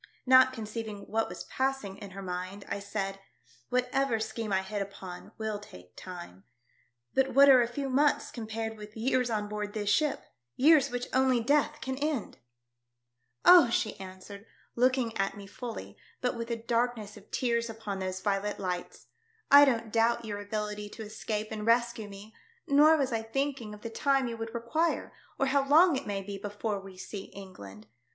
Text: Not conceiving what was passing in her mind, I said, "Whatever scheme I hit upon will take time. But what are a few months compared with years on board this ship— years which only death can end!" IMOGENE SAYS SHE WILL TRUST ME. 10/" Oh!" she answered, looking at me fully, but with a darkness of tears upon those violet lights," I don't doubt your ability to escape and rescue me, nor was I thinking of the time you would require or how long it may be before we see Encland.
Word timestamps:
Not 0.25 0.51
conceiving 0.51 1.01
what 1.01 1.29
was 1.29 1.43
passing 1.43 1.99
in 1.99 2.09
her 2.09 2.23
mind, 2.23 2.65
I 2.67 2.79
said, 2.79 3.19
"Whatever 3.69 4.19
scheme 4.19 4.51
I 4.51 4.63
hit 4.63 4.81
upon 4.81 5.31
will 5.37 5.59
take 5.59 5.95
time. 5.95 6.43
But 7.13 7.35
what 7.35 7.49
are 7.49 7.61
a 7.61 7.67
few 7.67 7.87
months 7.87 8.31
compared 8.31 8.77
with 8.79 8.97
years 8.97 9.29
on 9.29 9.47
board 9.47 9.73
this 9.75 9.91
ship— 9.91 10.23
years 10.55 10.89
which 10.89 11.05
only 11.13 11.39
death 11.39 11.81
can 11.81 11.97
end!" 11.99 12.39
IMOGENE 13.45 13.45
SAYS 13.45 13.45
SHE 13.45 13.45
WILL 13.45 13.45
TRUST 13.45 13.45
ME. 13.45 13.45
10/" 13.45 13.45
Oh!" 13.45 13.69
she 13.69 13.99
answered, 13.99 14.45
looking 14.75 15.17
at 15.19 15.37
me 15.37 15.45
fully, 15.45 15.97
but 16.19 16.35
with 16.35 16.49
a 16.49 16.55
darkness 16.55 17.15
of 17.15 17.29
tears 17.29 17.69
upon 17.69 17.99
those 17.99 18.21
violet 18.21 18.59
lights," 18.59 19.05
I 19.51 19.65
don't 19.65 19.93
doubt 19.93 20.25
your 20.25 20.41
ability 20.41 20.89
to 20.97 21.03
escape 21.03 21.49
and 21.51 21.63
rescue 21.63 22.09
me, 22.09 22.33
nor 22.67 22.97
was 22.97 23.13
I 23.13 23.21
thinking 23.21 23.75
of 23.75 23.81
the 23.81 23.91
time 23.91 24.27
you 24.27 24.35
would 24.35 24.55
require 24.55 25.13
or 25.37 25.45
how 25.45 25.63
long 25.69 25.95
it 25.95 26.07
may 26.07 26.23
be 26.23 26.39
before 26.39 26.79
we 26.79 26.97
see 26.97 27.31
Encland. 27.35 27.85